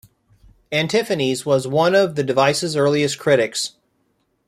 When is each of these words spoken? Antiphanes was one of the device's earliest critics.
Antiphanes 0.71 1.45
was 1.45 1.67
one 1.67 1.93
of 1.93 2.15
the 2.15 2.23
device's 2.23 2.75
earliest 2.75 3.19
critics. 3.19 3.73